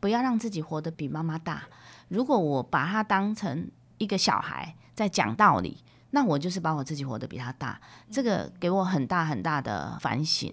[0.00, 1.64] 不要让自己活得比妈妈大。
[2.08, 7.78] 如果我把他当成一个小孩在讲道理，那我就是把我自己活得比他大。
[8.10, 10.52] 这个给我很大很大的反省。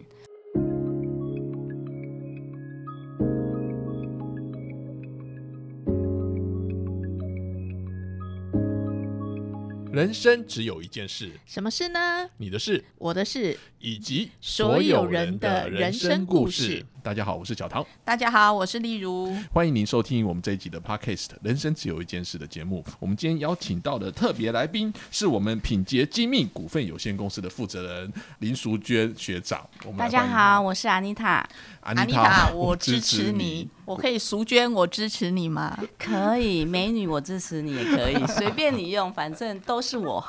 [9.93, 12.29] 人生只有一件事，什么事呢？
[12.37, 13.57] 你的事我的事。
[13.79, 16.85] 以及所有人的人生故事。
[17.07, 19.33] 大家好，我是小唐，大家好，我是丽如。
[19.53, 22.83] 欢迎您收听我们这一集的 Podcast《人生只有一件事》的节目。
[22.99, 29.65] 我们今天邀请到的特别来宾是我们品杰精密股份有限公司的负责人林淑娟学长。
[29.85, 31.47] 我们大家好，我是阿妮塔。
[31.79, 33.69] 安安妮塔，我支持你。
[33.85, 35.79] 我可以淑娟，我支持你吗？
[35.97, 40.19] 可以，美女，我支持你也可以， 随便你用，反正都是我。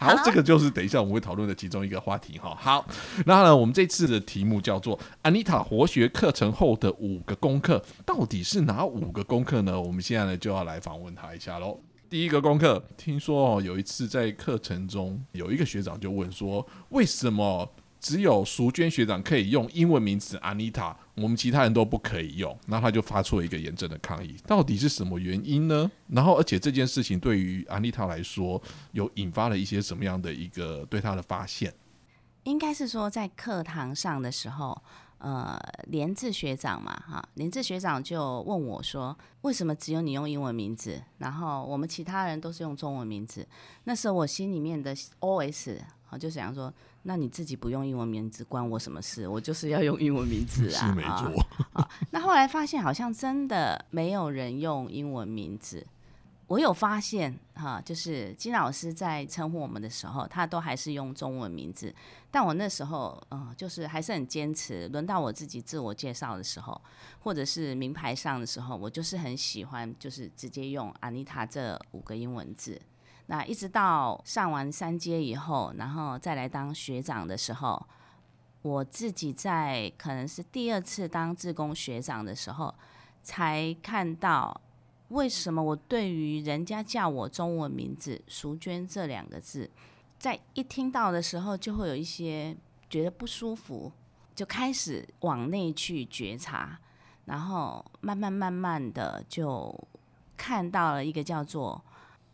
[0.00, 2.56] 好，这个就是等一下我们会讨论的其中一个话题哈。
[2.58, 2.86] 好，
[3.26, 4.85] 那呢，我们这次的题目叫做
[5.22, 9.80] 安妮塔活学课程后的五个功课，到底是哪五个功课呢？
[9.80, 11.80] 我们现在呢就要来访问他一下喽。
[12.10, 17.72] 第一个功课，听说哦，有一次在课程中，有一个学长就问说，为什么？
[17.98, 22.56] 只有淑娟学长可以用英文名字安妮塔我们其他人都不可以用。
[22.68, 25.90] 然后他就发出了一个严正的抗议，到底是什么原因呢？
[26.08, 28.62] 然后，而且这件事情对于安妮塔来说，
[28.92, 31.72] 有引发了一些什么样的一个对他的发现？
[32.46, 34.80] 应该是说，在课堂上的时候，
[35.18, 35.58] 呃，
[35.88, 43.46] 连志学长嘛，哈，连志学长就问我说：“为什么只有你用英文名字，然后我们其他人都是用中文名字？”
[43.84, 46.72] 那时候我心里面的 OS 啊，就想说。
[47.08, 49.28] 那你自己不用英文名字，关我什么事？
[49.28, 50.82] 我就是要用英文名字啊！
[50.90, 51.32] 是没错。
[51.72, 55.86] 啊，那后来发现好像真的没有人用英文名字。
[56.48, 61.92] 我有发现哈，就是金老师在称呼我们的时候，他都还是用中文名字。
[62.30, 64.86] 但我那时候，嗯，就是还是很坚持。
[64.88, 66.80] 轮到我自己自我介绍的时候，
[67.20, 72.80] 或者是名牌上的时候，我就是很喜欢，就是直接用“安妮塔”这五个英文字。
[73.26, 77.84] 那一直到上完三阶以后，然后再来当学长的时候，
[78.62, 82.72] 我自己在可能是第二次当志工学长的时候，
[83.24, 84.60] 才看到
[85.08, 89.70] 为什么我对于人家叫我中文名字“淑娟”这两个字，
[90.18, 92.56] 在一听到的时候就会有一些
[92.90, 93.92] 觉得不舒服，
[94.34, 96.78] 就开始往内去觉察，
[97.26, 99.72] 然后慢慢慢慢的就
[100.36, 101.82] 看到了一个叫做。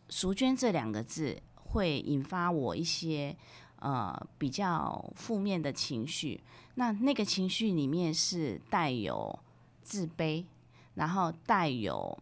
[0.09, 3.35] 淑娟这两个字会引发我一些
[3.77, 6.43] 呃比较负面的情绪，
[6.75, 9.39] 那那个情绪里面是带有
[9.81, 10.45] 自卑，
[10.95, 12.15] 然后带有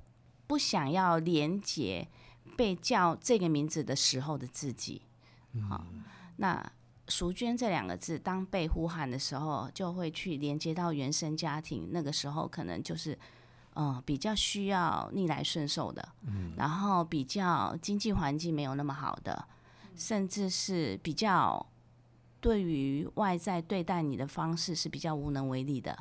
[0.51, 2.09] 不想要连接
[2.57, 5.01] 被叫这个名字的时候的自己。
[5.69, 5.85] 好，
[6.35, 6.61] 那
[7.07, 13.17] 淑娟这两个字当被呼喊的时候，就会去连接到原生家庭，那个时候可能就是。
[13.73, 19.47] 嗯，比较需要逆来顺受的，嗯，然后比较经济环境没有那么好的，
[19.95, 21.65] 甚至是比较
[22.41, 25.97] 对于外在对待你的方式是比较无能为力的。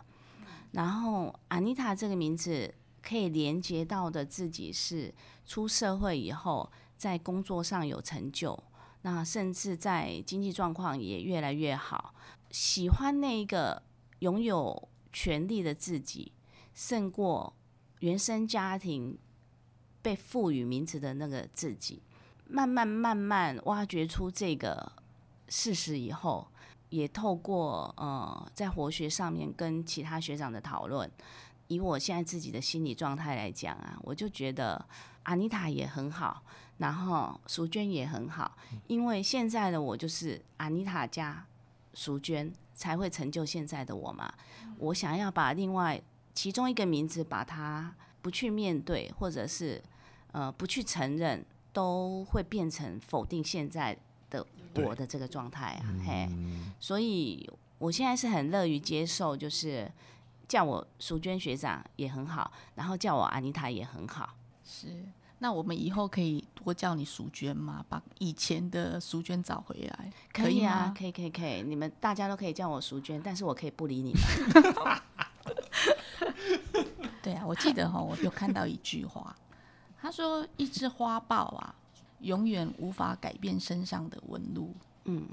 [0.73, 8.63] 然后，安妮塔这个名字可以连接到的自己是出社会以后，在工作上有成就，
[9.03, 12.15] 那甚至在经济状况也越来越好，
[12.51, 13.83] 喜欢那一个
[14.21, 16.33] 拥有权利的自己，
[16.75, 17.55] 胜过。
[18.01, 19.19] 原生家庭
[20.01, 22.03] 被赋予名字的那个自己，
[22.47, 24.91] 慢慢慢慢挖掘出这个
[25.49, 26.49] 事实以后，
[26.89, 31.11] 也透过呃在活学上面跟其他学长的讨论，
[31.71, 34.85] 以我现在自己的心理状态来讲啊，我就觉得
[35.23, 36.43] 阿妮塔也很好，
[36.77, 38.55] 然后淑娟也很好，
[38.87, 41.47] 因为现在的我就是阿妮塔加
[41.95, 44.33] 淑娟才会成就现在的我嘛。
[44.79, 46.01] 我想要把另外。
[46.33, 47.93] 其中一个名字，把它
[48.23, 49.83] 不去面对，或者是
[50.31, 53.95] 呃不去承认，都会变成否定现在
[54.31, 56.29] 的我的这个状态啊，嘿，
[56.79, 59.91] 所以我现在是很乐于接受，就是
[60.51, 64.35] 叫我淑娟学长也很好，然后叫我安妮塔也很好。
[64.65, 65.07] 是，
[65.39, 67.85] 那我们以后可以多叫你淑娟吗？
[67.89, 74.21] 把以前的淑娟找回来，可以啊，可以，可以，可以，你们大家都可以叫我淑娟，但是我可以不理你们。
[77.23, 79.37] 对啊，我记得哈，我有看到一句话，
[80.03, 81.73] 他说：“一只花豹啊，
[82.23, 84.75] 永远无法改变身上的纹路。”
[85.07, 85.29] 嗯，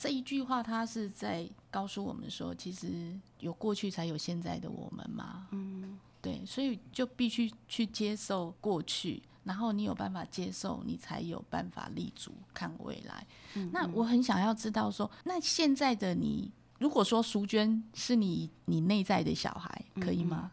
[0.00, 5.46] 这一句话，他是在告诉我们说，其实有过去才有现在的我们嘛。
[5.50, 13.26] 嗯，对，所以就必须去接受过去，然后你有办法接受，你才有办法立足看未来。
[13.72, 16.50] 那我很想要知道说，那现在的你。
[16.78, 20.50] 如果说淑娟是你你内在的小孩，可以吗？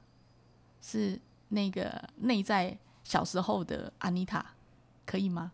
[0.81, 1.17] 是
[1.47, 4.45] 那个内在小时候的安妮塔，
[5.05, 5.53] 可以吗？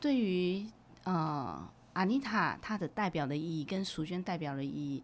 [0.00, 0.66] 对于
[1.04, 1.64] 呃，
[1.98, 5.02] 阿妮塔她的代表的意义跟淑娟代表的意义，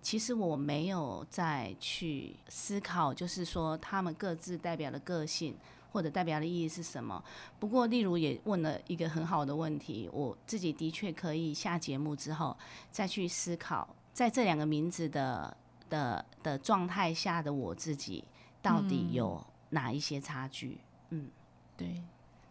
[0.00, 5.54] 其实我没有再去思考，就是说他们各自代表的个性
[5.92, 7.22] 或者代表的意义是什么。
[7.58, 12.56] 不过，例如也问了一个很好的问题，我自己的确可以下节目之后
[12.90, 15.54] 再去思考，在这两个名字的
[15.90, 18.24] 的的状态下的我自己，
[18.62, 20.78] 到底有哪一些差距？
[21.10, 21.28] 嗯，
[21.76, 22.02] 对，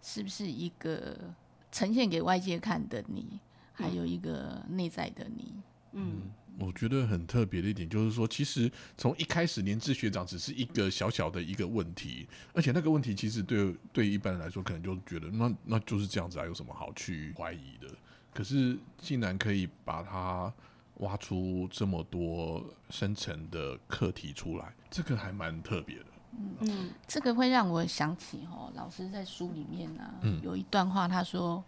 [0.03, 1.33] 是不是一个？
[1.71, 3.39] 呈现给外界看的你，
[3.79, 5.53] 还有一个内在的你。
[5.93, 6.29] 嗯，
[6.59, 17.87] 我觉得很特别的一点就是说，其实从一开始，年志学长只是一个小小的一个问题，而且那个问题其实对对一般人来说，可能就觉得那那就是这样子啊，有什么好去怀疑的？
[18.31, 20.53] 可是竟然可以把它
[20.97, 26.05] 挖出这么多深层的课题出来，这个还蛮特别的。
[26.59, 30.03] 嗯，这个会让我想起哦，老师在书里面呢，
[30.43, 31.63] 有一段话，他说：“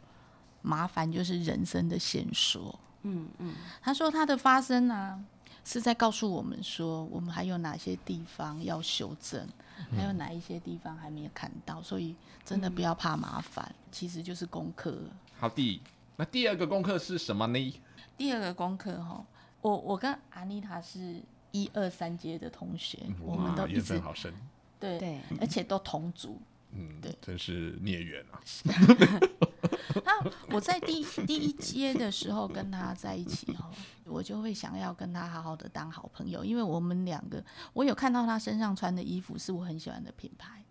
[0.62, 5.24] 麻烦就是人生的线索。”嗯嗯，他说他的发生呢，
[5.66, 9.48] 是在告诉我们说，我们还有哪些地方要修正，
[9.96, 12.16] 还有哪一些地方还没有看到，所以
[12.46, 14.98] 真的不要怕麻烦，其实就是功课。
[15.40, 15.81] 好的，
[16.16, 17.80] 那第二个功课是什么呢？
[18.18, 19.25] 第二个功课哈，
[19.62, 21.22] 我我跟阿妮塔是。
[21.54, 24.34] 一二三阶的同学，我们都一直好深，
[24.80, 26.40] 对对，而且都同组，
[26.72, 28.40] 嗯，对，真是孽缘啊。
[30.06, 33.72] 那我在第第一阶的时候跟他在一起哦，
[34.06, 37.44] 我就会想要跟他好好的当好朋友，因为我们两个，
[37.74, 40.63] 我有看到他身上穿的衣服是我很喜欢的品牌，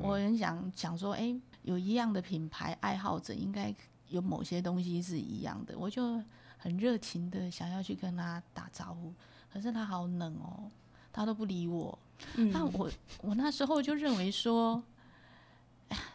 [0.00, 3.74] 我很想想说，哎，有一样的品牌爱好者，应该
[4.08, 6.22] 有某些东西是一样的，我就
[6.56, 9.12] 很热情的想要去跟他打招呼。
[9.52, 10.70] 可是他好冷哦，
[11.12, 11.96] 他都不理我。
[12.34, 12.90] 那我
[13.22, 14.82] 我那时候就认为说，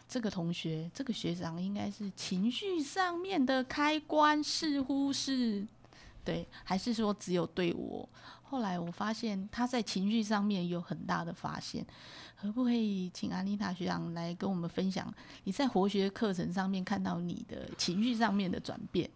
[0.08, 5.66] 这个同学，这个学长应该是情绪上面的开关，似乎是
[6.24, 8.08] 对，还是说只有对我？
[8.42, 11.86] 后来我发现他在情绪上面有很大的发现，
[12.40, 15.12] 可不可以请安妮塔学长来跟我们分享
[15.44, 19.08] 你在活学课程上面看到你的情绪上面的转变？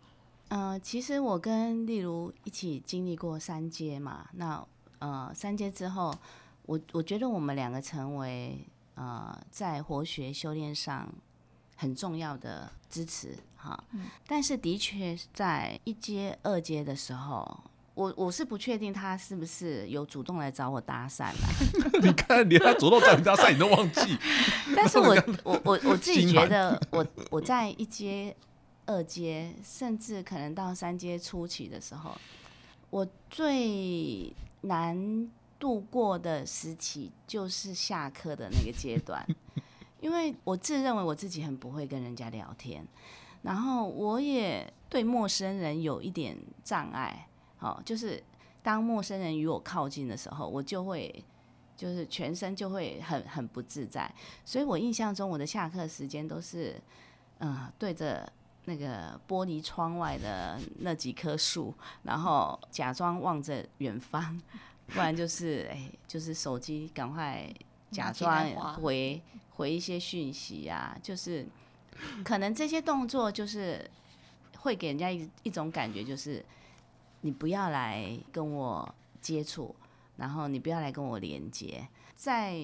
[0.49, 4.65] 嗯，其实我跟例如一起经历过三阶嘛，那
[5.01, 6.15] 呃三阶之后，
[6.67, 8.65] 我我觉得我们两个成为
[8.95, 11.13] 呃在活学修炼上
[11.77, 13.83] 很重要的支持哈。
[14.27, 17.65] 但是的确在一阶二阶的时候，
[17.95, 21.99] 我我是不确定他是不是有主动来找我搭讪的。
[22.03, 24.19] 你看，连他主动找你搭讪你都忘记。
[24.77, 25.15] 但是我
[25.45, 28.37] 我我我自己觉得，我我在一阶。
[28.87, 32.15] 二阶，甚至可能到三阶初期的时候，
[32.91, 34.31] 我最
[34.61, 35.27] 难
[35.65, 39.27] 度过的时期就是下课的那个阶段，
[39.99, 42.87] 因为我自认为我自己很不会跟人家聊天，
[43.41, 47.27] 然后我也对陌生人有一点障碍，
[47.57, 48.23] 好，就是
[48.63, 51.25] 当陌生人与我靠近的时候，我就会
[51.75, 54.15] 就是全身就会很很不自在，
[54.45, 56.79] 所以我印象中我的下课时间都是，
[57.39, 58.31] 嗯，对着。
[58.67, 64.41] 那个玻璃窗外的那几棵树，然后假装望着远方，
[64.89, 67.49] 不然就是哎，就是手机赶快
[67.91, 69.21] 假装回
[69.55, 71.47] 回一些讯息啊，就是
[72.25, 73.91] 可能这些动作就是
[74.59, 76.45] 会给人家一一种感觉，就是
[77.23, 79.75] 你不要来跟我接触，
[80.17, 81.87] 然后你不要来跟我连接。
[82.15, 82.55] 在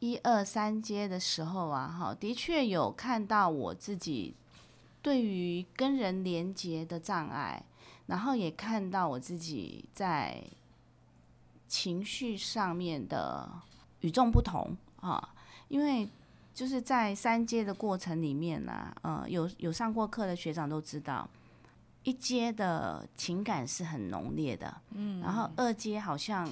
[0.00, 4.34] 一二三阶的时候啊，哈，的确有看到我自己。
[5.04, 7.64] 对于跟人连接的障碍，
[8.06, 10.40] 然后也看到我自己在
[11.72, 13.50] 情绪上面的
[14.00, 15.34] 与众不同啊，
[15.68, 16.06] 因为
[16.52, 21.26] 就是在三阶的过程里面呢，呃，有有上过课的学长都知道，
[22.02, 26.46] 一阶的情感是很浓烈的，嗯，然后二阶好像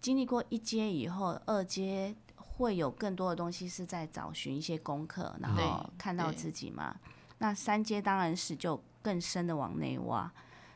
[0.00, 6.96] 经历过一阶以后，二阶会有更多的东西是在找寻一些功课，然后看到自己嘛。
[7.38, 10.28] 那三阶当然是就更深的往内挖，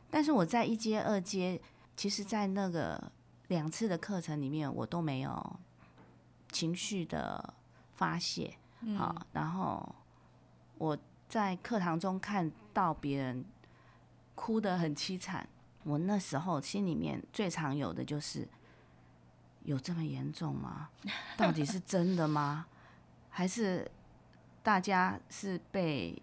[0.08, 1.60] 但是我在一阶、二阶，
[1.96, 3.10] 其实，在那个
[3.54, 5.56] 两次的课程里面，我都没有
[6.50, 7.54] 情绪的
[7.94, 8.56] 发泄，
[8.99, 9.94] 好，然后
[10.76, 13.44] 我在课堂中看到别人
[14.34, 15.49] 哭得很凄惨，
[15.84, 18.49] 我那时候心里面最常有的就是，
[19.62, 20.90] 有这么严重吗？
[21.38, 22.66] 到底是真的吗？
[23.30, 23.88] 还是
[24.62, 26.20] 大家是被？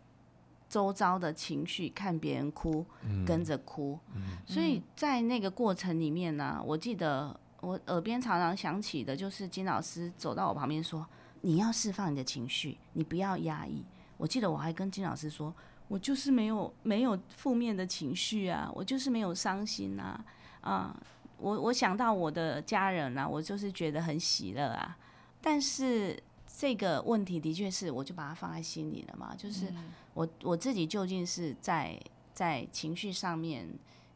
[0.72, 2.86] 周遭的情绪，看别人哭，
[3.26, 4.00] 跟着哭，
[4.46, 11.06] 所以在那个过程里面呢，我记得我耳边常常响起的就是金老师走到我旁边说
[11.42, 13.84] ：“你要释放你的情绪，你不要压抑。”
[14.16, 15.54] 我记得我还跟金老师说
[15.90, 20.24] ：“我就是没有没有负面的情绪啊，我就是没有伤心啊
[20.62, 20.98] 啊！
[21.38, 24.98] 我我想到我的家人啊，我就是觉得很喜乐啊。
[25.42, 26.18] 但是
[26.62, 29.74] 这个问题的确是，我就把它放在心里了嘛，就是
[30.14, 32.00] 我我自己究竟是在
[32.36, 33.68] 在情绪上面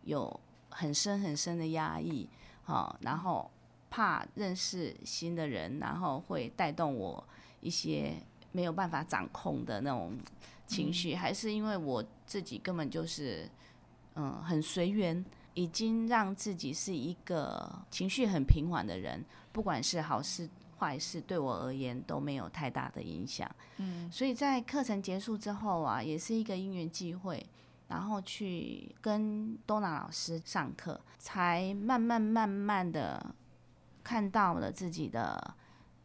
[0.03, 2.29] 有很深很深的压抑。”
[2.61, 3.49] 好，然后
[3.89, 7.27] 怕认识新的人，然后会带动我
[7.61, 8.13] 一些
[8.51, 10.15] 没有办法掌控的那种
[10.67, 13.49] 情绪，还是因为我自己根本就是
[14.13, 15.25] 嗯很随缘，
[15.55, 20.47] 已经让自己是一个情绪很平缓的人，不管是好事
[20.77, 23.49] 坏事，对我而言都没有太大的影响。
[23.77, 27.45] 嗯，所以在课程结束之后啊，也是一个因缘机会。
[27.87, 33.23] 然后去跟多娜老师上课，才慢慢慢慢的
[34.03, 35.53] 看到了自己的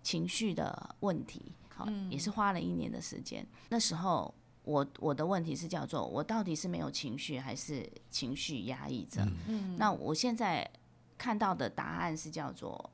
[0.03, 1.55] 情绪的问题。
[1.75, 3.47] 好，也是花了一年的时间。
[3.71, 9.27] 那时候我我的问题是叫做我到底是没有情绪还是情绪压抑着？
[9.49, 10.71] 嗯，那我现在
[11.17, 12.91] 看到的答案是叫做，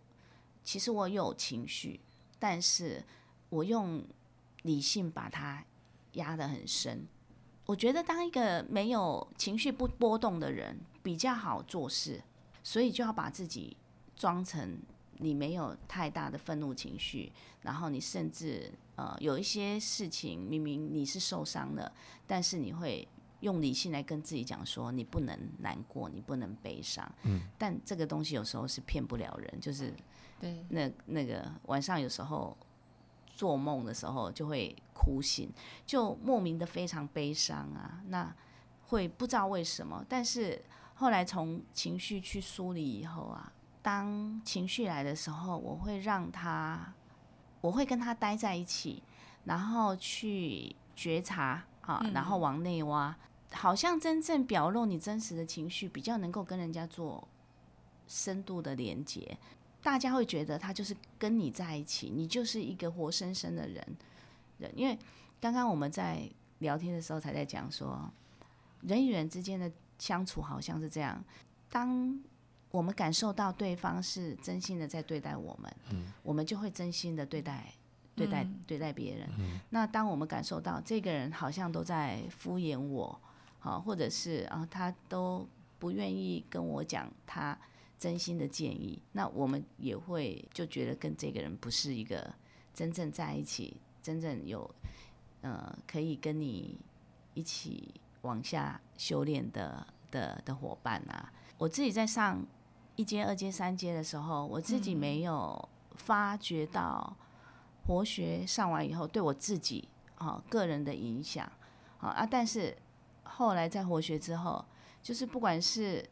[0.67, 2.01] 其实我有情绪，
[2.41, 3.03] 但是
[3.51, 4.05] 我用
[4.63, 5.65] 理性把它
[6.15, 7.07] 压得很深。
[7.67, 12.21] 我觉得当一个没有情绪不波动的人比较好做事，
[12.65, 13.77] 所以就要把自己
[14.17, 14.77] 装成
[15.19, 17.33] 你没有太大的愤怒情绪，
[17.63, 21.93] 然后你甚至呃有一些事情明明你是受伤的，
[22.27, 23.07] 但是你会
[23.41, 27.09] 用理性来跟自己讲说你不能难过，你不能悲伤。
[27.23, 27.43] 嗯。
[27.57, 29.93] 但这个东西有时候是骗不了人，就是
[30.41, 32.57] 对那那个晚上有时候。
[33.39, 35.53] 做梦的时候就会哭醒，
[35.85, 38.01] 就莫名的非常悲伤啊。
[38.07, 38.35] 那
[38.87, 40.65] 会不知道为什么，但是
[40.95, 43.53] 后来从情绪去梳理以后啊，
[43.83, 46.95] 当情绪来的时候，我会让他，
[47.61, 49.03] 我会跟他待在一起，
[49.45, 53.15] 然后去觉察啊，然后往内挖，
[53.53, 57.29] 好像真正表露你真实的情绪，比较能够跟人家做
[58.09, 59.37] 深度的连接。
[59.83, 63.97] 大家会觉得他就是跟你在一起，你就是一个活生生的人。
[64.59, 64.99] 人，因为
[65.41, 66.29] 刚刚我们在
[66.59, 68.11] 聊天的时候才在讲说，
[68.83, 71.23] 人与人之间的相处好像是这样：
[71.71, 72.19] 当
[72.71, 77.73] 我们感受到对方是真心的在对待我们，嗯，我们就会真心的对待、
[78.15, 79.29] 对待、对待别人。
[79.71, 83.21] 那当我们感受到这个人好像都在敷衍我，
[83.59, 85.47] 好，或者是啊，他都
[85.79, 87.57] 不愿意跟我讲他。
[87.99, 92.35] 真心的建议，那我们也会就觉得跟这个人不是一个
[92.75, 94.69] 真正在一起、真正有
[95.41, 96.79] 呃可以跟你
[97.35, 101.33] 一起往下修炼的的的伙伴啊。
[101.57, 102.45] 我自己在上
[102.97, 107.17] 一阶、二阶、三阶的时候，我自己没有发觉到
[107.87, 111.51] 活学上完以后对我自己啊个人的影响
[111.99, 112.77] 啊啊，但是
[113.23, 114.63] 后来在活学之后，
[115.03, 116.07] 就是不管是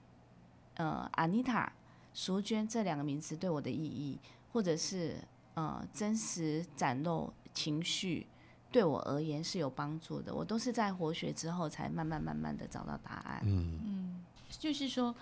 [0.76, 1.72] 呃，安妮塔、
[2.12, 4.18] 淑娟这两个名词对我的意义，
[4.52, 5.16] 或者是
[5.54, 8.26] 呃真实展露情绪，
[8.72, 10.34] 对我而言是有帮助的。
[10.34, 13.40] 我都是在活学之后，才慢慢慢慢的找到答案。
[13.44, 15.14] 嗯嗯，就是说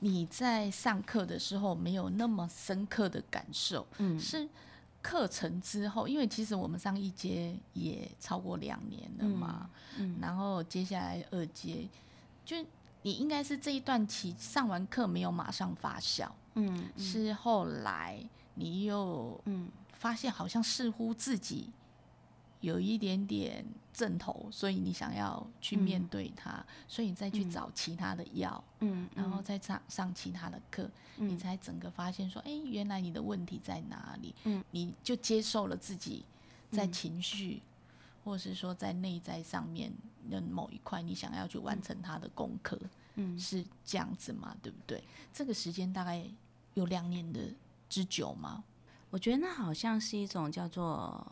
[0.00, 4.46] 你在上课的时候没有那么深刻的感受，嗯，是
[5.00, 11.88] 课程之后，因为其实我们上一阶也超过两年了嘛，嗯，然后接下来二阶
[12.44, 12.56] 就。
[13.02, 18.22] 你应该是这一段期上完课没有马上发酵，嗯，是后来
[18.54, 21.70] 你又嗯发现好像似乎自己
[22.60, 34.34] 有一点点正头，所以你想要去面对它，所以你再去找其他的药，嗯，然后再上上其他的课，你才整个发现说，哎，原来你的问题在哪里？
[34.44, 36.24] 嗯，你就接受了自己
[36.70, 37.62] 在情绪。
[38.30, 39.92] 或是说在内在上面
[40.30, 42.78] 的某一块，你想要去完成他的功课，
[43.16, 44.56] 嗯，是这样子吗？
[44.62, 45.02] 对不对？
[45.32, 46.24] 这个时间大概
[46.74, 47.52] 有两年的
[47.88, 48.62] 之久吗？
[49.10, 51.26] 我觉得那好像是一种叫做，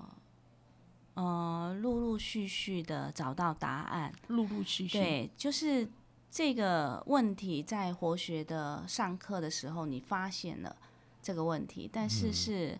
[1.14, 5.88] 呃，陆陆续续的找到答案，陆陆续续，对，就是
[6.32, 10.74] 这个问题在活学的上课的时候，你发现了
[11.22, 12.76] 这个问题，但是是。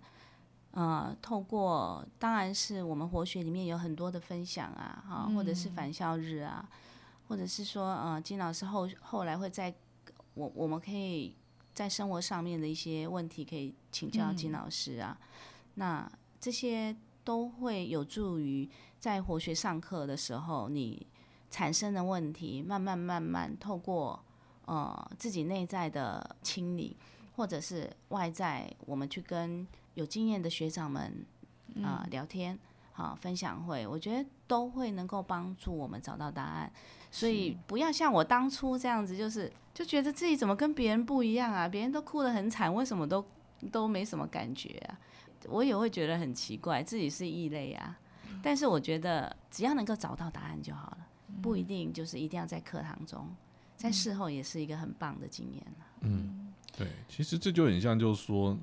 [0.73, 6.69] 呃，透过当然是我们活学里面有很多的分享啊，哈，或者是返校日啊，
[7.27, 9.75] 或者是说，呃，金老师后后来会在
[10.35, 11.35] 我我们可以
[11.75, 15.19] 在生活上面的一些问题可以请教金老师啊，
[15.75, 16.95] 那这些
[17.25, 18.69] 都会有助于
[19.01, 21.07] 在活学上课的时候，你
[21.51, 24.23] 产生的问题慢慢慢慢透过
[24.67, 26.97] 呃自己内在的清理。
[27.39, 29.65] 或者是外在，我们去跟
[29.99, 31.27] 有经验的学长们
[31.83, 32.57] 啊、聊天，
[32.93, 36.73] 好、分享会，我觉得都会能够帮助我们找到答案。
[37.11, 41.69] 所以不要像我当初这样子，就是就觉得自己怎么跟别人不一样啊？
[41.69, 43.25] 别人都哭得很惨，为什么都
[43.73, 44.99] 都没什么感觉啊？
[45.49, 47.99] 我也会觉得很奇怪，自己是异类啊。
[48.41, 50.99] 但是我觉得只要能够找到答案就好了，
[51.43, 53.29] 不一定就是一定要在课堂中，
[53.77, 58.57] 在事后也是一个很棒的经验啊嗯，对，其实这就很像，就是说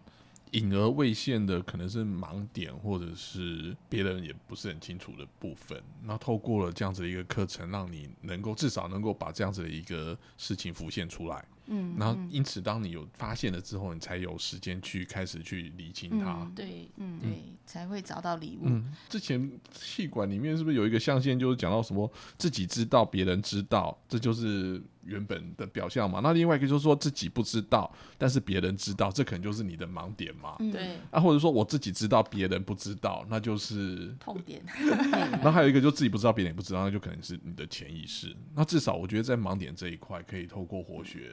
[0.51, 5.81] 隐而未现的可能是盲点，或者是别人也不是很清楚的部分。
[6.03, 11.45] 那透过了这样子的一个课程，让你能够至少能够把这样子的一个事情浮现出来。
[11.67, 16.43] 嗯，然后因此，当你有发现了之后，你才有时间去开始去理清它。
[16.43, 17.31] 嗯对，嗯对，
[17.65, 18.65] 才会找到礼物。
[18.65, 26.19] 嗯，之前气管里面是不是有一个象限，就是讲到什么自己知道，别人知道，这就是原本的表象嘛？
[26.21, 30.55] 那另外一个就是说自己不知道，但是别人知道，这可能就是你的盲点嘛？
[30.59, 34.61] 嗯对，啊，或者说我自己知道，别人不知道，那就是，痛点。
[35.43, 38.35] 那还有一个就自己不知道，别人也不知道，那就可能是你的潜意识。
[38.53, 41.31] 那至少我觉得在盲点这一块，可以透过活学，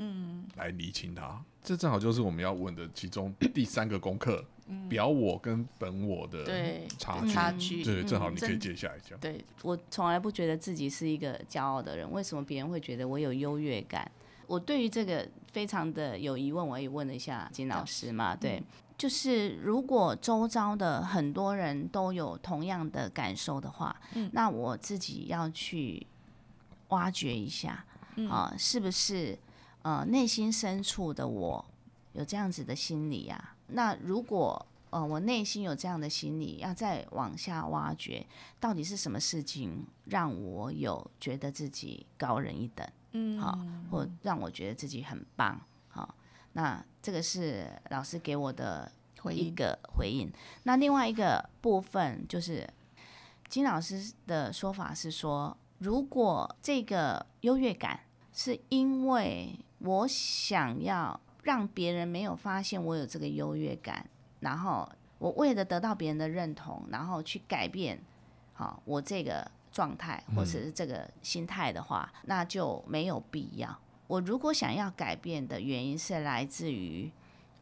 [0.00, 1.40] 嗯，来理清它。
[1.62, 4.42] 这正好就是我们要问的其中第三个功课，
[4.88, 7.32] 表我跟本我的对差距。
[7.32, 9.18] 差距对，正好嗯你可以真接下来讲。
[9.20, 14.10] 对，我从来不觉得自己是一个骄傲的人，为什么别人会觉得我有优越感？
[14.46, 18.60] 我对于这个非常的有疑问，我也问了一下金老师嘛，对，
[18.96, 23.94] 就是如果周遭的很多人都有同样的感受的话，
[24.32, 26.04] 那我自己要去
[26.88, 27.84] 挖掘一下，
[28.28, 29.38] 啊、是不是
[29.82, 31.64] 呃内心深处的我
[32.12, 33.56] 有这样子的心理啊？
[33.68, 38.26] 那如果呃我内心有这样的心理，要再往下挖掘，
[38.58, 42.86] 到底是什么事情让我有觉得自己高人一等？
[43.12, 43.58] 嗯，好，
[43.90, 45.60] 或让我觉得自己很棒。
[45.88, 46.14] 好，
[46.52, 49.34] 那这个是老师给我的回。
[49.34, 50.32] 一个回应。
[50.62, 52.68] 那另外一个部分就是
[53.48, 58.00] 金老师的说法是说，如果这个优越感
[58.32, 64.06] 是因为我想要让别人没有发现我有这个优越感，
[64.40, 64.88] 然后
[65.18, 67.98] 我为了得到别人的认同，然后去改变
[68.52, 73.78] 好我这个状态或者是这个心态的话，那就没有必要。
[74.06, 77.10] 我如果想要改变的原因是来自于，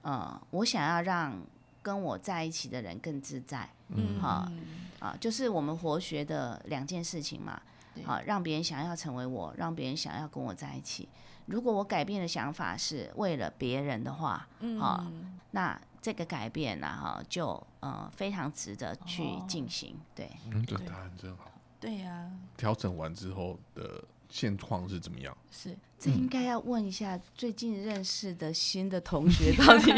[0.02, 1.40] 呃，我想要让
[1.82, 4.50] 跟我在一起的人更自在，嗯，好
[4.98, 7.60] 啊，就是我们活学的两件事情嘛，
[7.94, 11.08] 对啊，让别人想要成为我，让别人想要跟我在一起。
[11.48, 15.06] 如果我改变的想法是为了别人的话，嗯啊，
[15.50, 19.96] 那这个改变呢、哈，就呃非常值得去哦进行。
[20.14, 21.50] 对，嗯，这答案真好。
[21.80, 25.36] 对呀，调整完之后的现况是怎么样？
[25.50, 29.92] 是这应该要问一下最近认识的新的同学到底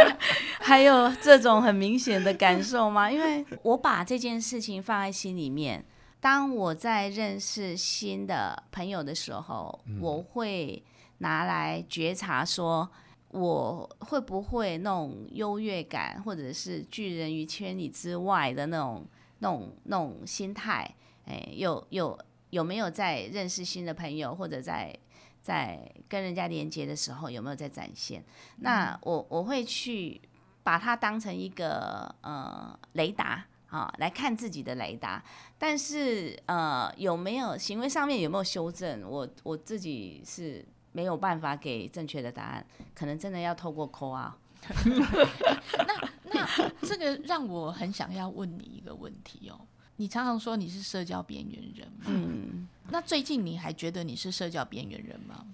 [0.60, 3.10] 还有这种很明显的感受吗？
[3.10, 5.84] 因为我把这件事情放在心里面，
[6.24, 10.82] 当我在认识新的朋友的时候，我会
[11.18, 12.90] 拿来觉察说。
[13.28, 19.04] 我会不会那种优越感，或者是拒人于千里之外的那种、
[19.40, 20.88] 那种、那种心态？
[21.26, 22.16] 哎，有有
[22.50, 24.96] 有没有在认识新的朋友，或者在
[25.42, 28.24] 在跟人家连接的时候，有没有在展现？
[28.58, 30.20] 那我我会去
[30.62, 35.22] 把它当成一个呃雷达啊，来看自己的雷达。
[35.58, 39.02] 但是呃，有没有行为上面有没有修正？
[39.02, 44.36] 我我自己是没有办法给正确的答案，可能真的要透过 call 啊。
[46.32, 46.48] 那
[46.82, 49.60] 这个让我很想要问你一个问题哦。
[49.96, 52.04] 你常常说你是社交边缘人嘛？
[52.06, 55.46] 嗯，那最近你还觉得你是社交边缘人吗？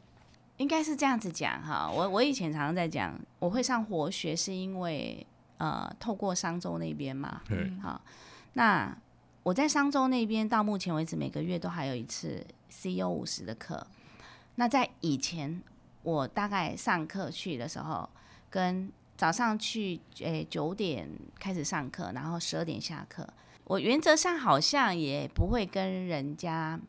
[0.56, 1.90] 应该是这样子讲哈。
[1.90, 5.26] 我我以前常常在讲，我会上活学是因为
[5.60, 8.00] 呃，透过商周那边嘛，对，好，
[8.54, 8.96] 那
[9.42, 13.86] 我在商周那边到目前为止每个月都还有一次 CEO 五十的课。
[14.54, 15.60] 那在以前
[16.02, 18.08] 我大概上课去的时候，
[18.48, 21.06] 跟早上去诶九点
[21.38, 23.28] 开始上课，然后十二点下课，
[23.64, 26.80] 我原则上好像也不会跟人家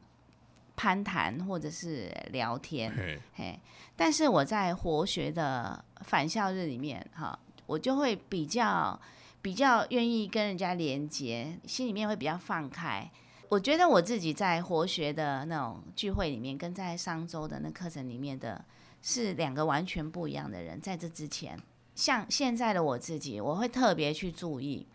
[0.78, 3.60] 攀谈或者是聊天，嘿，嘿，
[3.98, 7.38] 但是我在活学的返校日里面，哈，
[7.72, 9.00] 我就会比较
[9.42, 13.10] 比较愿意跟人家连接，心里面会比较放开。
[13.48, 18.64] 我觉得我自己在活学的那种聚会里面，跟在上周的那课程里面的
[19.02, 20.82] 是两个完全不一样的人。
[20.82, 21.58] 在这之前，
[21.96, 24.86] 像现在的我自己，我会特别去注意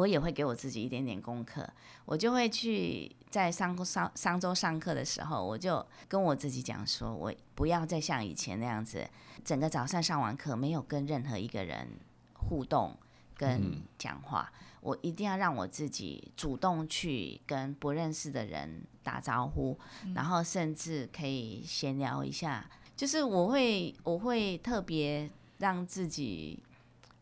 [0.00, 1.68] 我也会给我自己一点点功课，
[2.06, 9.06] 我就会去在上上上周上课的时候，我就跟我自己讲说，我不要再像以前那样子，
[9.44, 11.86] 整个早上上完课没有跟任何一个人
[12.32, 12.96] 互动
[13.36, 19.78] 跟讲话，我一定要让我自己主动去跟不认识的人打招呼，
[20.14, 26.58] 然后甚至可以闲聊一下，就是我会我会特别让自己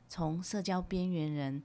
[0.09, 1.61] 从社交边缘人。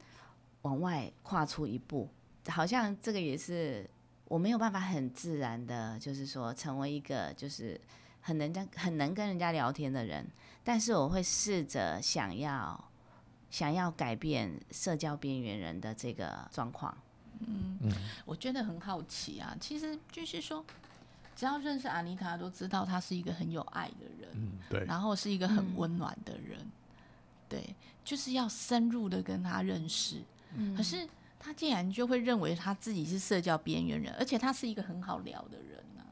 [0.63, 2.09] 往外跨出一步，
[2.47, 3.89] 好像这个也是
[4.25, 7.79] 我没有办法很自然的，就是说成为一个就是
[8.21, 10.25] 很能家很能跟人家聊天的人，
[10.63, 12.91] 但是我会试着想要
[13.51, 16.97] 想要改变社交边缘人的这个状况。
[17.39, 17.91] 嗯，
[18.25, 20.63] 我觉得很好奇啊，其实就是说，
[21.35, 26.65] 只要认识阿妮塔，都知道她是一个很有爱的人，嗯，对，然后是一个很温暖的人，
[27.49, 30.21] 对，就是要深入的跟她认识。
[30.75, 31.07] 可是
[31.39, 36.03] 他竟然就会认为他自己是社交边缘人，而且他是一个很好聊的人呢。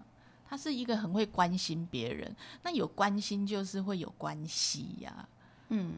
[0.50, 5.28] 他是一个很会关心别人，那有关心就是会有关系呀。
[5.70, 5.94] 嗯，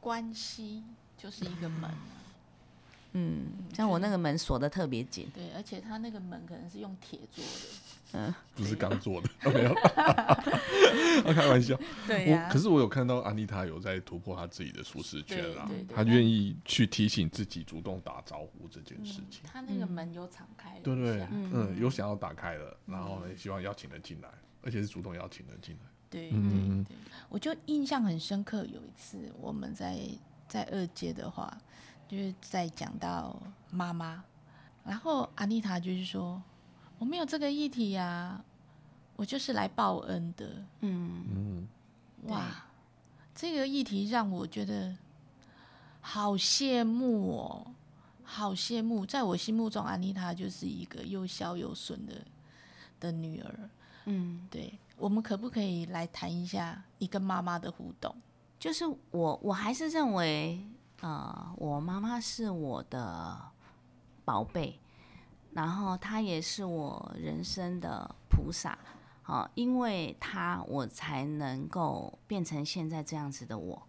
[0.00, 0.82] 关系
[1.18, 1.90] 就是一个门。
[3.12, 5.28] 嗯，像我那个门锁的特别紧。
[5.34, 7.50] 对，而且他那个门可能是用铁做的。
[8.12, 9.74] 嗯，不是刚做的， 没有，
[11.34, 11.78] 开玩笑。
[12.06, 19.42] 对我可是我有看到安妮塔有在突破她自己的舒适圈啊，她愿意去提醒自己主动打招呼这件事情。
[19.44, 24.28] 她那个门有敞开，对对，嗯，有想要打开了，然后呢，希望邀请人进来，
[24.62, 25.80] 而且是主动邀请人进来。
[26.08, 26.96] 对对对，
[27.28, 28.64] 我就印象很深刻。
[28.64, 29.98] 有一次我们在
[30.48, 31.54] 在二阶的话，
[32.08, 33.38] 就是在讲到
[33.70, 34.24] 妈妈，
[34.86, 36.42] 然后安妮塔就是说。
[36.98, 38.42] 我没有这个议题呀，
[39.16, 40.64] 我就是来报恩的。
[40.80, 41.68] 嗯嗯，
[42.28, 42.64] 哇，
[43.34, 44.96] 这个议题让我觉得
[46.00, 47.66] 好羡慕哦，
[48.24, 49.06] 好羡慕。
[49.06, 52.14] 在我心目中，安妮塔就是一个又孝又顺的
[52.98, 53.70] 的女儿。
[54.06, 58.14] 嗯，对，我们可不可以来谈一下你跟妈妈的互动？
[58.58, 60.60] 就是我，我还是认为，
[61.00, 63.40] 呃，我妈妈是我的
[64.24, 64.80] 宝贝。
[65.54, 68.78] 然后他也是我人生的菩萨，
[69.22, 73.82] 啊，因为他我才能够变成现在这样子的我。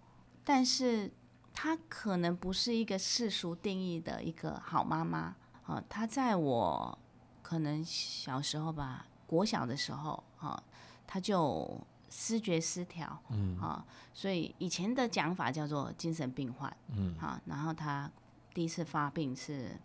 [0.43, 1.11] 但是
[1.53, 6.97] 他可能不是一个世俗定义的一个好妈妈，啊，她在我
[7.41, 10.63] 可能小时候吧，国小的时候，啊，
[11.05, 18.09] 她就思觉失调，嗯，啊，所以以前的讲法叫做精神病患，嗯，好，然后他
[18.53, 19.77] 第一次发病是。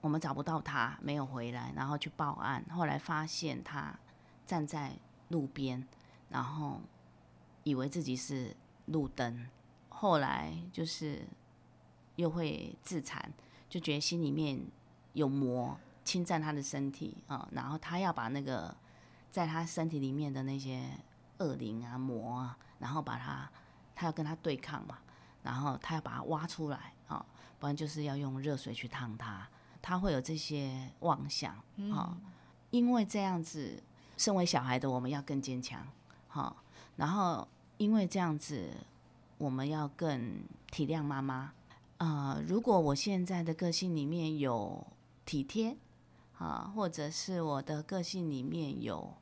[0.00, 2.64] 我们找不到他，没有回来，然后去报案。
[2.70, 3.98] 后来发现他
[4.46, 4.92] 站在
[5.28, 5.86] 路边，
[6.28, 6.80] 然后
[7.64, 8.54] 以为自己是
[8.86, 9.48] 路灯。
[9.88, 11.26] 后来就是
[12.16, 13.32] 又会自残，
[13.68, 14.60] 就觉得心里面
[15.14, 17.48] 有魔侵占他的身体啊。
[17.52, 18.76] 然后他要把那个
[19.30, 20.90] 在他身体里面的那些
[21.38, 23.50] 恶灵啊、魔啊，然后把他，
[23.94, 24.98] 他要跟他对抗嘛。
[25.42, 27.24] 然后他要把它挖出来啊，
[27.60, 29.48] 不然就是要用热水去烫他。
[29.86, 31.54] 他会有这些妄想，
[31.92, 32.18] 哈，
[32.72, 33.80] 因为这样子，
[34.16, 35.86] 身为小孩的我们要更坚强，
[36.26, 36.56] 哈，
[36.96, 37.46] 然后
[37.76, 38.68] 因为这样子，
[39.38, 41.52] 我们要更体谅妈妈，
[41.98, 44.84] 啊，如果我现在的个性里面有
[45.24, 45.76] 体贴，
[46.36, 49.14] 啊，或者是我的个性里面有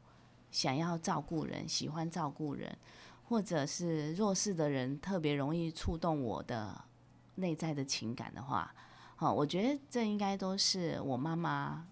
[0.50, 2.74] 想要照顾人、喜欢照顾人，
[3.28, 6.84] 或者是弱势的人特别容易触动我的
[7.34, 8.74] 内在的情感的话。
[9.16, 11.86] 好，我觉得这应该都是我妈妈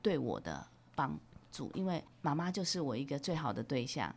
[0.00, 1.18] 对我的帮
[1.50, 4.14] 助，因为妈妈就是我一个最好的对象。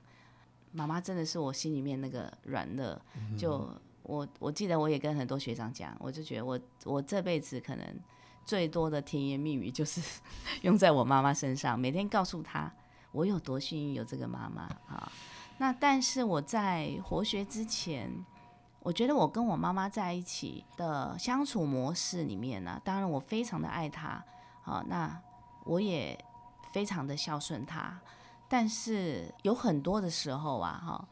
[0.71, 2.97] 妈妈真的是我心里面那个软肋。
[3.35, 3.67] 就
[4.03, 7.85] 我我记得我也跟很多学长讲，我就觉得我我这辈子可能
[8.45, 9.99] 最多的甜言蜜语就是
[10.61, 12.71] 用在我妈妈身上，每天告诉她
[13.11, 15.11] 我有多幸运有这个妈妈啊。
[15.57, 18.23] 那但是我在活学之前。
[18.83, 24.23] 我觉得我跟我妈妈在一起的相处模式里面呢，当然我非常的爱她，
[24.63, 25.21] 好，那
[25.65, 26.17] 我也
[26.71, 27.99] 非常的孝顺她，
[28.49, 31.07] 但是有很多的时候啊，哈，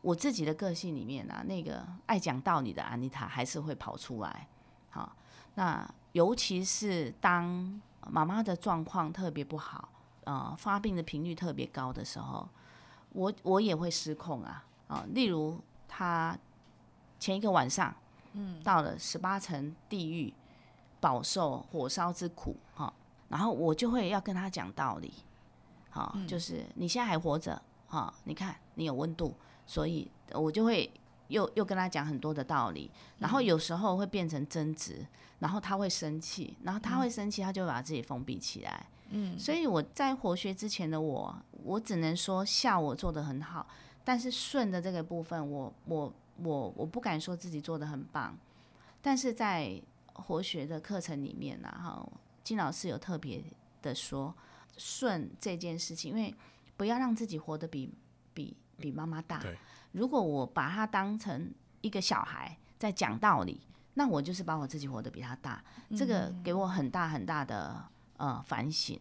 [0.00, 4.48] 我自己的个性里面呢，那个爱讲道理的安妮塔还是会跑出来，
[4.88, 5.14] 好，
[5.56, 7.78] 那尤其是当
[8.08, 9.90] 妈妈的状况特别不好，
[10.24, 12.48] 呃，发病的频率特别高的时候，
[13.10, 16.34] 我我也会失控啊，啊，例如她。
[17.18, 17.94] 前一个晚上，
[18.32, 20.32] 嗯，到了十八层地狱，
[21.00, 22.92] 饱受火烧之苦，哈，
[23.28, 25.12] 然后我就会要跟他讲道理，
[25.90, 29.34] 好，就是你现在还活着，哈，你看你有温度，
[29.66, 30.90] 所以我就会
[31.28, 35.06] 又又跟他讲很多的道理，然后有时候会变成争执，
[35.38, 38.86] 然后他会生气，然后他会生气，他就会把自己封闭起来。
[39.10, 43.66] 嗯，所以我在活学之前的我，我只能说笑我做的很好，
[44.04, 48.36] 但是顺的这个部分，我我我我我不敢说自己做的很棒，
[49.00, 49.80] 但是在
[50.12, 52.06] 活学的课程里面呢，哈，
[52.42, 53.42] 金老师有特别
[53.82, 54.34] 的说
[54.76, 56.34] 顺这件事情，因为
[56.76, 57.92] 不要让自己活得比
[58.34, 59.38] 比比妈妈大。
[59.40, 59.56] 对。
[59.92, 63.60] 如果我把他当成一个小孩在讲道理，
[63.94, 65.64] 那我就是把我自己活得比他大，
[65.96, 67.82] 这个给我很大很大的
[68.18, 69.00] 呃反省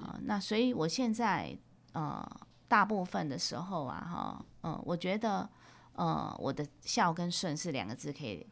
[0.00, 0.16] 啊。
[0.22, 1.56] 那所以我现在
[1.92, 2.24] 呃
[2.68, 5.48] 大部分的时候啊哈，嗯，我觉得
[5.98, 8.46] 呃我的孝跟顺是两个字可以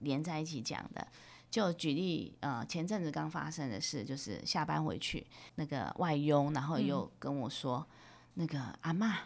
[0.00, 1.08] 连在一起讲的。
[1.50, 7.88] 就举例呃前阵子刚发生的事，就是下班回去那个外佣，然后又跟我说
[8.34, 9.18] 那个阿妈。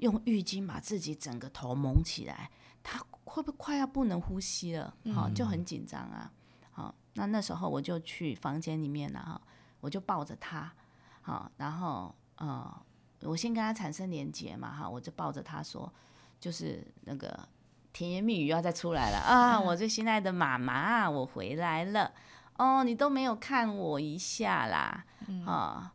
[0.00, 2.50] 用浴巾把自己整个头蒙起来，
[2.82, 4.96] 她会不会快要不能呼吸了？
[5.14, 6.32] 好，就很紧张啊。
[6.70, 9.38] 好，那那时候我就去房间里面了哈，
[9.78, 10.72] 我就抱着她，
[11.20, 12.82] 好，然后呃，
[13.24, 15.92] 我先跟她产生连接嘛哈，我就抱着她说，
[16.40, 17.48] 就是那个
[17.92, 19.18] 甜言蜜语要再出来了。
[19.18, 22.10] 啊，我最心爱的妈妈，我回来了。
[22.56, 25.04] 哦，你都没有看我一下啦，
[25.46, 25.92] 啊，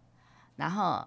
[0.55, 1.05] 然后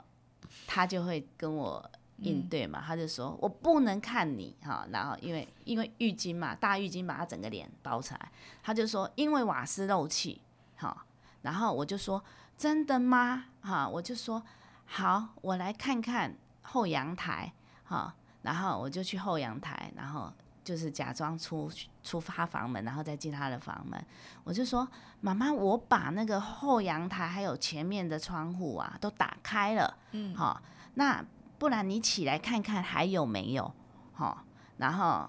[0.67, 1.91] 他就会跟我。
[2.21, 4.53] 应对嘛，他就说我不能看你。
[4.61, 10.43] 哈，然后因为因为浴巾嘛，大浴巾把他整个脸包起来，他就说因为瓦斯漏气。
[10.75, 11.07] 哈，
[11.43, 12.21] 然后我就说
[12.57, 13.45] 真的吗？
[13.61, 14.43] 哈，我就说
[14.85, 17.53] 好，我来看看后阳台。
[17.85, 20.33] 哈，然后我就去后阳台，然后
[20.65, 21.71] 就是假装出
[22.03, 24.03] 出发房门，然后再进他的房门，
[24.45, 24.87] 我就说
[25.21, 30.61] 妈妈，我把那个后阳台还有前面的窗户啊都打开了，嗯，好，
[30.95, 31.25] 那。
[31.59, 33.75] 不然你起来看看还有没有，
[34.17, 34.39] 哦，
[34.77, 35.29] 然后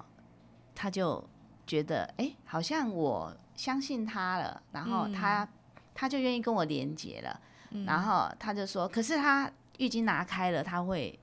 [0.76, 1.28] 他就
[1.66, 5.50] 觉得哎，好像我相信他了，然后他
[5.96, 7.42] 他就愿意跟我连接了，
[7.84, 11.20] 然后他就说，可是他浴巾拿开了，他会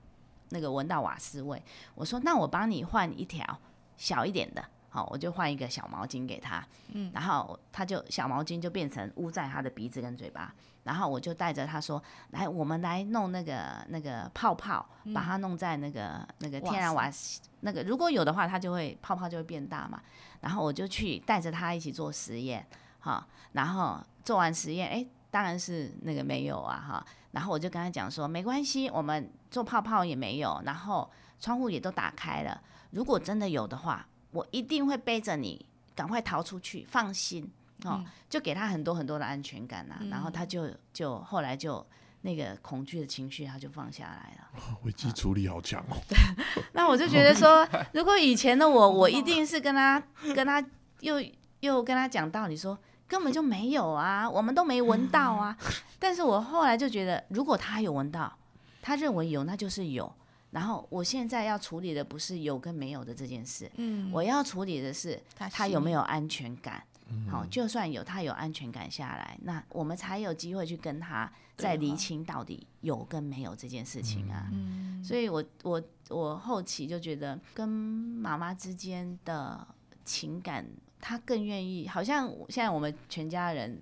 [0.49, 1.61] 那个闻到瓦斯味。
[1.95, 3.59] 我说那我帮你换一条
[3.97, 4.63] 小一点的。
[4.89, 10.51] 好，我就换一个小毛巾给他，嗯，然后他就小毛巾就变成捂在他的鼻子跟嘴巴，
[10.85, 14.83] 然后我就带着他说，来，我们来弄那个那个泡泡，
[15.13, 20.01] 把它弄在那个那个天然瓦斯那个，如果有的话，它就会泡泡就会变大嘛。
[20.39, 22.65] 然后我就去带着他一起做实验，
[22.99, 27.05] 哈，然后做完实验，哎，当然是那个没有啊，哈，
[27.37, 31.07] 然后我就跟他讲说，没关系，我们做泡泡也没有，然后
[31.39, 34.07] 窗户也都打开了，如果真的有的话。
[34.31, 37.49] 我一定会背着你赶快逃出去，放心
[37.85, 41.83] 哦，就给他很多很多的安全感呐，然后他就就后来就
[42.21, 44.77] 那个恐惧的情绪他就放下来了。
[44.83, 45.95] 危机处理好强哦。
[46.73, 50.03] 那我就觉得说，如果以前的我，我一定是跟他
[50.35, 50.63] 跟他
[50.99, 51.15] 又
[51.61, 55.57] 又跟他讲道理，说根本就没有啊，我们都没闻到啊。
[55.97, 58.37] 但是我后来就觉得，如果他有闻到，
[58.81, 60.11] 他认为有，那就是有。
[60.51, 66.83] 然后我现在要处理的不是有跟没有的这件事，嗯，我要处理的是他有没有安全感。
[67.29, 74.49] 好，就算有他有安全感下来，那我们才有机会去跟他再厘清到底有跟没有这件事情啊。
[74.51, 79.65] 嗯，所以我我我后期就觉得跟妈妈之间的
[80.03, 80.65] 情感，
[80.99, 83.81] 他更愿意，好像现在我们全家人。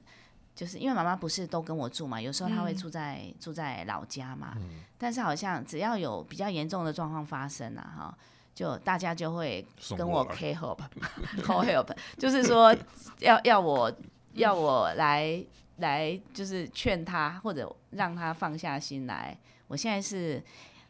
[0.55, 4.55] 就是因为妈妈不是都跟我住嘛，有时候她会住在住在老家嘛，
[4.97, 8.17] 但是好像只要有比较严重的状况发生啊，哈，
[8.55, 12.73] 就大家就会跟我 call help，call help， 就是说
[13.19, 13.93] 要要我
[14.35, 15.43] 要我来
[15.79, 19.37] 来就是劝他或者让他放下心来。
[19.67, 20.41] 我现在是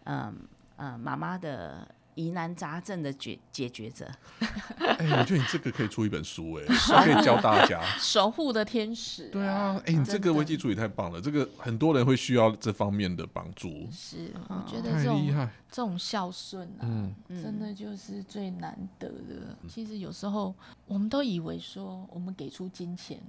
[0.03, 0.31] 嗯
[0.75, 1.87] 嗯妈妈的。
[2.15, 4.09] 疑难杂症的解解决者，
[4.79, 6.63] 哎，我觉得你这个可以出一本书，哎，
[7.03, 9.29] 可以教大家守护的天使。
[9.29, 13.87] 对啊，哎，你这个危机处理太棒了，这个很多人会需要这方面的帮助。
[13.91, 19.57] 是，我觉得这种这种孝顺啊，真的就是最难得的。
[19.67, 20.55] 其实有时候
[20.87, 23.19] 我们都以为说，我们给出金钱，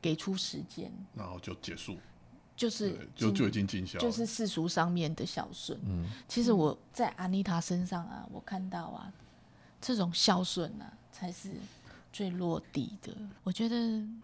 [0.00, 1.96] 给出时间，然后就结束。
[2.58, 5.78] 就是就就已经尽孝，就是世俗上面的孝顺。
[5.84, 9.12] 嗯，其实我在安妮塔身上啊，我看到啊，
[9.80, 11.52] 这种孝顺啊，才是
[12.12, 13.14] 最落地的。
[13.44, 13.76] 我觉得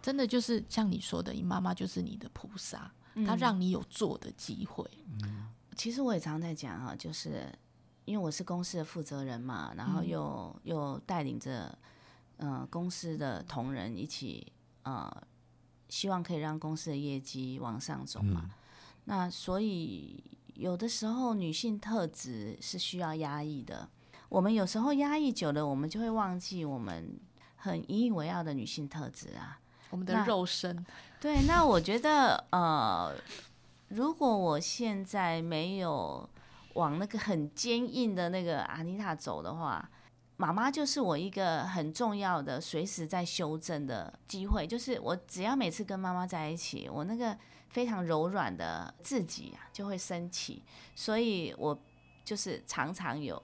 [0.03, 2.90] 真的就是像你说的，你妈妈就是你的菩萨，
[3.25, 4.85] 她让你有做的机会。
[5.23, 7.47] 嗯，其实我也常在讲啊，就是
[8.05, 11.79] 因为我是公司的负责人嘛，然后又又带领着
[12.38, 15.23] 嗯公司的同仁一起呃。
[15.88, 18.51] 希望可以让公司的业绩往上走嘛？
[19.05, 20.23] 那所以
[20.55, 23.88] 有的时候女性特质是需要压抑的。
[24.29, 27.18] 我们有时候压抑久了，我们就会忘记我们
[27.57, 29.61] 很引以为傲的女性特质啊。
[29.90, 30.85] 我们的肉身，
[31.20, 33.14] 对，那我觉得呃，
[33.88, 36.29] 如果我现在没有
[36.73, 39.88] 往那个很坚硬的那个阿妮塔走的话，
[40.37, 44.66] 妈妈就是我一个很重要的随时在修正的机会。
[44.66, 47.37] 就是我只要每次跟妈妈在一起，我那个
[47.68, 50.62] 非常柔软的自己啊就会升起，
[50.94, 51.79] 所以我
[52.25, 53.40] 就是常常有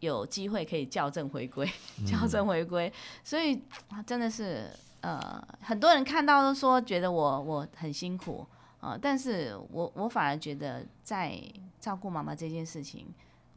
[0.00, 1.70] 有机会可以校正回归，
[2.06, 2.92] 校正回归。
[3.22, 4.68] 所以啊真的是
[5.02, 8.44] 呃，很多人看到都说觉得我我很辛苦
[8.80, 11.40] 啊、呃但是我我反而觉得在
[11.78, 13.06] 照顾妈妈这件事情，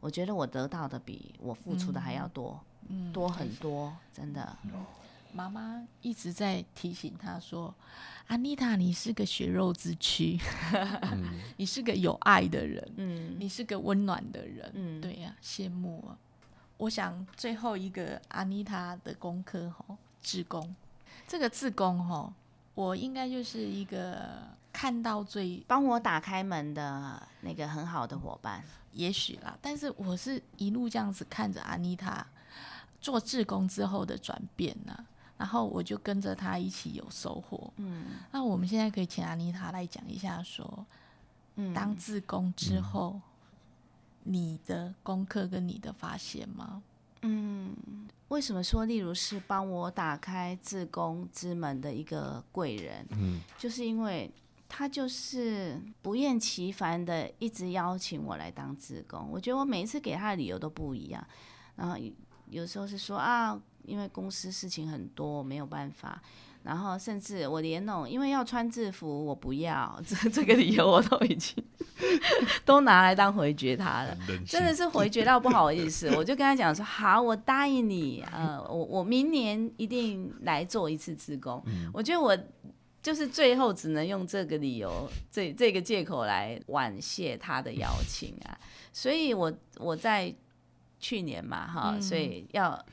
[0.00, 2.58] 我觉得我得到的比我付出的还要多，
[2.88, 4.56] 嗯，多很多，真的。
[5.32, 7.72] 妈妈一直在提醒他说
[8.26, 10.36] ：“安妮塔，你是个血肉之躯，
[11.56, 14.68] 你是个有爱的人，嗯你是个温暖的人。
[14.74, 16.18] 嗯，对呀、羡慕啊！
[16.78, 20.74] 我想最后一个安妮塔的功课吼，志工。
[21.28, 22.32] 这个志工吼，
[22.74, 28.62] 我应该就是一个看到最帮我打开门的那个很好的伙伴。
[28.92, 32.26] 也许啦，但是我是一路这样子看着阿妮塔
[33.00, 35.06] 做志工之后的转变呢、
[35.38, 37.72] 然后我就跟着她一起有收获。
[37.76, 40.84] 嗯那我们现在可以请阿妮塔来讲一下说
[41.54, 43.20] 嗯，当志工之后，
[44.24, 46.82] 你的功课跟你的发现吗？
[47.22, 47.72] 嗯，
[48.28, 53.06] 为什么说例如是帮我打开自宫之门的一个贵人？
[53.10, 54.28] 嗯，就是因为
[54.70, 59.28] 他就是不厌其烦的一直邀请我来当志工。
[59.30, 61.22] 我觉得我每一次给他的理由都不一样，
[61.74, 62.12] 然后有
[62.48, 66.22] 有时候是说啊，因为公司事情很多没有办法。
[66.62, 71.56] 然后甚至我连那种因为要穿制服，我不要这这个理由我都已经
[72.66, 74.14] 都拿来当回绝他了。
[74.46, 81.64] 真的是回绝到不好意思，我就跟他讲说，好，我答应你，呃，我我明年一定来做一次职工。
[81.94, 82.36] 我觉得我
[83.02, 88.58] 就是最后只能用这个理由，这这个借口来婉谢他的邀请啊。
[88.92, 90.34] 所以我我在
[90.98, 92.84] 去年嘛，哈，嗯所以要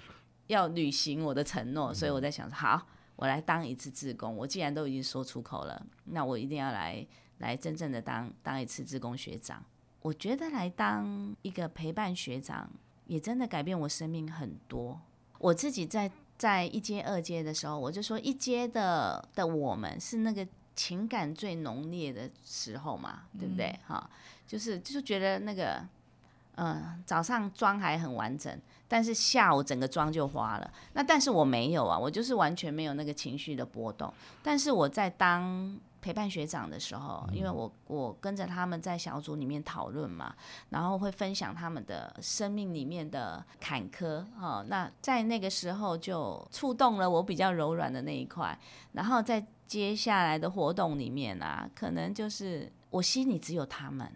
[0.47, 4.35] 要履行我的承诺，所以我在想说，好，我来当一次志工。
[4.37, 7.05] 我既然都已经说出口了，那我一定要来
[7.39, 9.61] 来真正的当当一次志工学长。
[10.01, 12.69] 我觉得来当一个陪伴学长，
[13.07, 15.01] 也真的改变我生命很多。
[15.39, 23.77] 我自己在在一阶、二阶的时候，我就说一阶的的我们是那个情感最浓烈的时候嘛，对不对？
[23.87, 24.07] 哈、
[24.45, 25.83] 就是就是觉得那个，
[26.55, 28.55] 嗯、早上妆还很完整，
[28.87, 30.71] 但是下午整个妆就花了。
[30.93, 34.13] 那但是我没有啊，我就是完全没有那个情绪的波动。
[34.43, 40.35] 但是我在当陪伴学长的时候，因为我我跟着他们在小组里面讨论嘛，
[40.69, 48.57] 然后会分享他们的生命里面的坎坷哈、那在那个时候就触动了我比较柔软的那一块，
[48.93, 54.09] 然后在接下来的活动里面啊，可能就是我心里只有他们，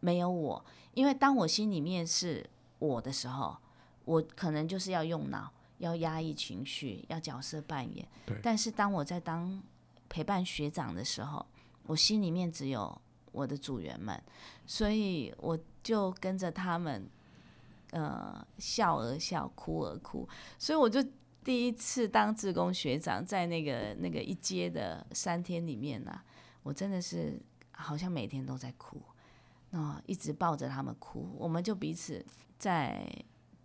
[0.00, 2.44] 没有我，因为当我心里面是
[2.78, 3.56] 我的时候，
[4.04, 8.06] 我可能就是要用脑，要压抑情绪，要角色扮演。
[8.42, 9.62] 但是当我在当
[10.10, 11.46] 陪伴学长的时候，
[11.86, 13.00] 我心里面只有
[13.32, 14.20] 我的组员们，
[14.66, 17.08] 所以我就跟着他们，
[17.92, 21.02] 呃，笑而笑，哭而哭，所以我就
[21.42, 26.20] 第一次当志工学长，在那个那个一阶的三天里面呢、
[26.62, 29.00] 我真的是好像每天都在哭，
[29.70, 32.24] 啊、一直抱着他们哭，我们就彼此
[32.58, 33.06] 在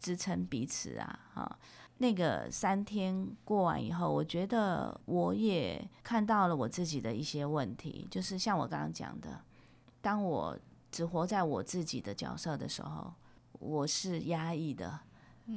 [0.05, 1.59] 支撑彼此啊，哈、
[1.97, 9.41] 那个三天过完以后，我觉得我也看到了我自己的一些问题，就是像我刚刚讲的，
[10.01, 10.55] 当我
[10.91, 13.11] 只活在我自己的角色的时候，
[13.53, 14.99] 我是压抑的，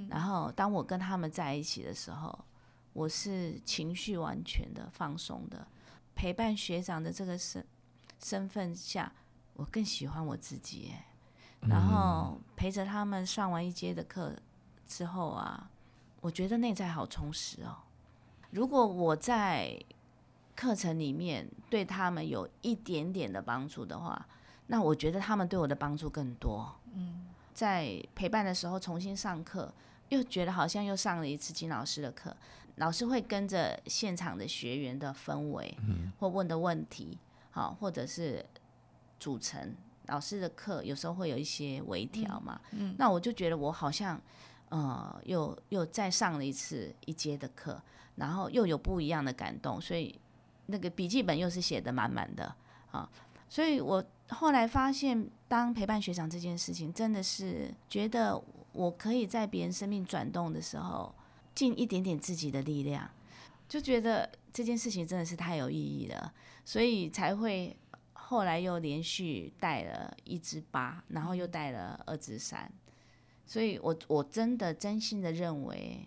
[0.09, 2.47] 然后当我跟他们在一起的时候，
[2.95, 5.69] 我是情绪完全的放松的，
[6.15, 7.67] 陪伴学长的这个身
[8.19, 9.13] 身份下，
[9.53, 11.05] 我更喜欢我自己耶。
[11.61, 14.35] 然后陪着他们上完一阶的课
[14.87, 15.69] 之后啊，
[16.21, 17.77] 我觉得内在好充实哦。
[18.51, 19.79] 如果我在
[20.57, 24.27] 课程里面对他们有一点点的帮助的话，
[24.69, 26.75] 那我觉得他们对我的帮助更多。
[26.95, 29.73] 嗯，在陪伴的时候重新上课，
[30.09, 32.37] 又觉得好像又上了一次金老师的课。
[32.77, 35.77] 老师会跟着现场的学员的氛围，
[36.19, 37.19] 或问的问题，
[37.51, 38.45] 好，或者是
[39.19, 39.75] 组成
[40.09, 42.61] 老师的课，有时候会有一些微调嘛。
[42.73, 44.21] 嗯，那我就觉得我好像，
[44.69, 47.81] 呃，又又再上了一次一阶的课，
[48.17, 50.19] 然后又有不一样的感动，所以
[50.67, 52.55] 那个笔记本又是写的满满的
[52.91, 53.09] 啊。
[53.49, 58.39] 所以我后来发现，当陪伴学长这件事情，真的是觉得
[58.73, 61.15] 我可以在别人生命转动的时候，
[61.55, 63.11] 尽一点点自己的力量，
[63.67, 66.31] 就觉得这件事情真的是太有意义了，
[66.65, 67.75] 所以才会
[68.29, 72.71] 后来又连续带了一支八，然后又带了二支三，
[73.47, 76.07] 所以我我真的真心的认为，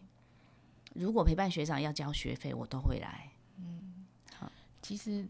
[0.93, 3.31] 如果陪伴学长要交学费，我都会来。
[3.57, 4.05] 嗯，
[4.35, 4.51] 好
[4.83, 5.27] 其实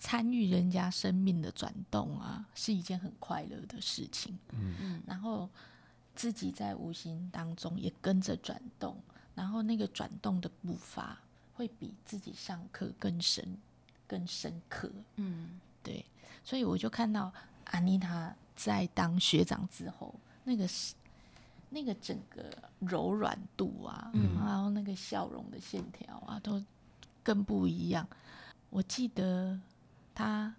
[0.00, 4.36] 参与人家生命的转动啊，是一件很快乐的事情。
[4.50, 5.48] 嗯然后
[6.16, 9.00] 自己在无形当中也跟着转动，
[9.36, 11.20] 然后那个转动的步伐
[11.54, 13.56] 会比自己上课更深、
[14.08, 14.90] 更深刻。
[15.14, 16.04] 嗯，对，
[16.44, 17.32] 所以我就看到
[17.64, 20.14] 安妮塔在当学长之后，
[20.44, 20.94] 那个是
[21.70, 22.44] 那个整个
[22.80, 26.62] 柔软度啊，嗯然后那个笑容的线条啊，都
[27.22, 28.06] 更不一样。
[28.70, 29.58] 我记得
[30.14, 30.54] 他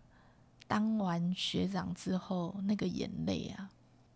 [0.68, 3.70] 当完学长之后，那个眼泪啊，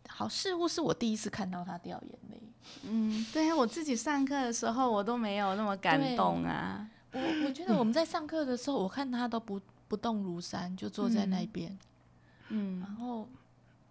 [0.07, 2.41] 好似乎是我第一次看到他掉眼泪。
[2.83, 6.89] 嗯，对啊，我自己上课的时候，我都没有那么感动啊。
[7.11, 9.59] 我我觉得我们在上课的时候，我看他都不
[9.89, 11.77] 不动如山，就坐在那边，
[12.47, 13.27] 嗯然后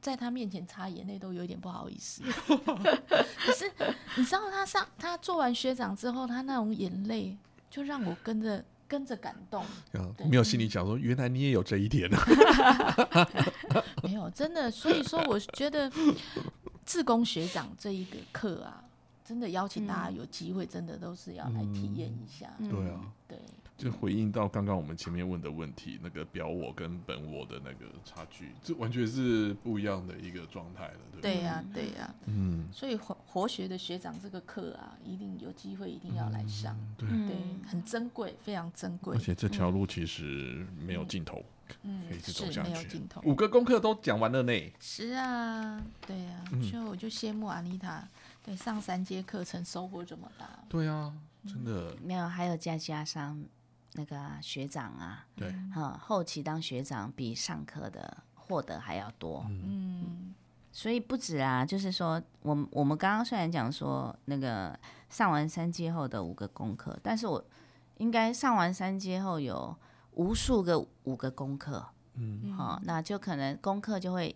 [0.01, 2.23] 在他面前擦眼泪都有一点不好意思。
[2.49, 3.71] 可是
[4.17, 7.37] 你知道他上他做完学长之后，他那种眼泪
[7.69, 9.63] 就让我跟着跟着感动。
[9.93, 12.19] 啊没有心里想说，原来你也有这一天啊。
[14.05, 15.91] 没有，真的，所以说我觉得
[16.85, 18.85] 自工学长这一个课啊，
[19.25, 22.51] 真的邀请大家有机会，真的都是要来体验一下。
[22.59, 23.39] 嗯对啊，对，
[23.79, 31.35] 就回应到刚刚我们前面问的问题，那个表我跟本我的那个差距，这完全是不一样的一个状态了，对不对？
[31.37, 36.77] 对呀、对呀、嗯，所以活活学的学长这个课啊，一定有机会，一定要来上。
[36.97, 37.09] 对。
[37.09, 37.37] 嗯对，
[37.71, 39.21] 很珍贵，非常珍贵而。
[39.21, 41.45] 且这条路其实没有尽头，
[41.83, 43.21] 嗯可以，一直走是下去没有尽头。
[43.25, 44.53] 五个功课都讲完了呢。
[44.81, 48.03] 是啊，对啊，嗯所以我就羡慕阿妮塔，
[48.43, 50.49] 对，上三节课程收获这么大。
[50.69, 51.13] 对啊，
[51.47, 53.41] 真的，没有，还有再加上
[53.95, 59.45] 那个啊学长啊，对，哈、后期当学长比上课的获得还要多。
[59.49, 60.35] 嗯，
[60.71, 64.79] 所以不止啊，就是说，我们我们刚刚虽然讲说那个
[65.09, 67.43] 上完三阶后的五个功课，但是我
[67.97, 69.77] 应该上完三阶后有
[70.13, 71.85] 无数个五个功课，
[72.15, 74.35] 嗯，好、那就可能功课就会，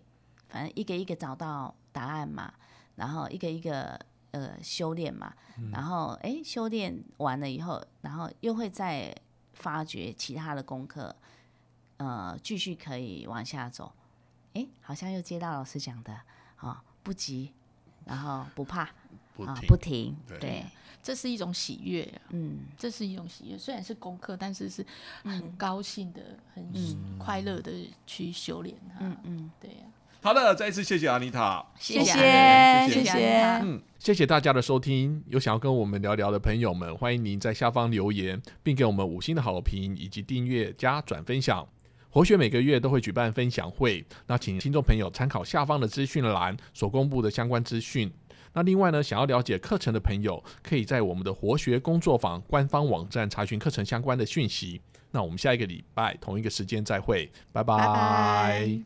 [0.49, 2.53] 反正一个一个找到答案嘛，
[2.97, 3.99] 然后一个一个
[4.33, 5.33] 呃修炼嘛，
[5.71, 9.15] 然后诶修炼完了以后，然后又会再
[9.53, 11.15] 发掘其他的功课，
[11.99, 13.93] 呃继续可以往下走，
[14.55, 16.21] 诶，好像又接到老师讲的，
[16.57, 17.53] 啊、不急，
[18.05, 18.93] 然后不怕啊、
[19.37, 19.67] 不停。
[19.69, 20.39] 不停，对。
[20.39, 20.67] 对，
[21.03, 22.67] 这是一种喜悦啊，嗯。
[22.77, 23.59] 这是一种喜悦。
[23.59, 24.85] 虽然是功课，但是是
[25.25, 27.73] 很高兴的、很快乐的
[28.07, 28.99] 去修炼它。
[29.01, 29.87] 嗯嗯，对呀、
[30.25, 31.67] 好的，再一次谢谢阿妮塔。
[31.81, 32.13] 谢谢
[32.89, 35.21] 谢谢嗯，谢谢大家的收听。
[35.27, 41.67] 有想要跟我们聊聊的朋友们，欢迎您在下方留言，并给我们五星的好评，以及订阅加转分享。
[42.09, 48.09] 活学每个月都会举办分享会，那请听众朋友参考下方的资讯栏所公布的相关资讯。
[48.53, 54.81] 那另外呢，想要了解课程的朋友，可以在我们的活学工作坊官方网站查询课程相关的讯息。
[55.11, 58.81] 那我们下一个礼拜同一个时间再会，拜拜拜